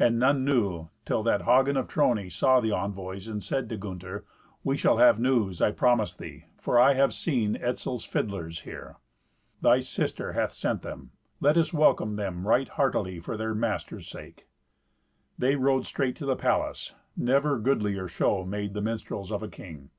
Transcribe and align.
And 0.00 0.18
none 0.18 0.44
knew, 0.44 0.88
till 1.04 1.22
that 1.22 1.42
Hagen 1.42 1.76
of 1.76 1.86
Trony 1.86 2.28
saw 2.28 2.58
the 2.58 2.72
envoys, 2.72 3.28
and 3.28 3.40
said 3.40 3.68
to 3.68 3.76
Gunther, 3.76 4.24
"We 4.64 4.76
shall 4.76 4.96
have 4.96 5.20
news, 5.20 5.62
I 5.62 5.70
promise 5.70 6.12
thee, 6.12 6.46
for 6.60 6.76
I 6.80 6.94
have 6.94 7.14
seen 7.14 7.54
Etzel's 7.54 8.02
fiddlers 8.04 8.62
here. 8.62 8.96
Thy 9.60 9.78
sister 9.78 10.32
hath 10.32 10.52
sent 10.54 10.82
them. 10.82 11.12
Let 11.40 11.56
us 11.56 11.72
welcome 11.72 12.16
them 12.16 12.48
right 12.48 12.66
heartily 12.66 13.20
for 13.20 13.36
their 13.36 13.54
master's 13.54 14.08
sake." 14.08 14.48
They 15.38 15.54
rode 15.54 15.86
straight 15.86 16.16
to 16.16 16.26
the 16.26 16.34
palace. 16.34 16.94
Never 17.16 17.56
goodlier 17.56 18.08
show 18.08 18.44
made 18.44 18.74
the 18.74 18.82
minstrels 18.82 19.30
of 19.30 19.40
a 19.40 19.48
king. 19.48 19.90